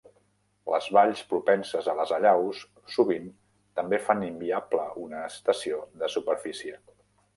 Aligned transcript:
Les 0.75 0.85
valls 0.97 1.19
propenses 1.33 1.89
a 1.91 1.95
les 1.99 2.13
allaus 2.17 2.61
sovint 2.95 3.29
també 3.81 4.01
fan 4.07 4.25
inviable 4.29 4.89
una 5.03 5.21
estació 5.31 5.83
de 6.03 6.11
superfície. 6.19 6.81